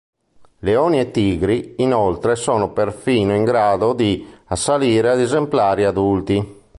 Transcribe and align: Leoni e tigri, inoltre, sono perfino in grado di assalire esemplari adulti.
Leoni 0.61 0.99
e 0.99 1.11
tigri, 1.11 1.75
inoltre, 1.77 2.35
sono 2.35 2.73
perfino 2.73 3.35
in 3.35 3.43
grado 3.43 3.93
di 3.93 4.27
assalire 4.45 5.11
esemplari 5.21 5.83
adulti. 5.83 6.61